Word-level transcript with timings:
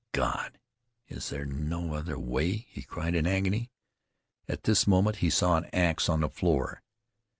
"God! 0.13 0.57
Is 1.09 1.29
there 1.29 1.45
no 1.45 1.93
other 1.93 2.17
way?" 2.17 2.53
he 2.67 2.81
cried 2.81 3.13
in 3.13 3.27
agony. 3.27 3.69
At 4.49 4.63
this 4.63 4.87
moment 4.87 5.17
he 5.17 5.29
saw 5.29 5.57
an 5.57 5.65
ax 5.73 6.09
on 6.09 6.21
the 6.21 6.29
floor. 6.31 6.81